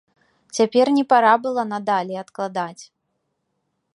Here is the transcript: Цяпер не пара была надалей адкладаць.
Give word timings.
Цяпер 0.59 0.85
не 0.95 1.03
пара 1.11 1.33
была 1.43 1.63
надалей 1.73 2.19
адкладаць. 2.23 2.83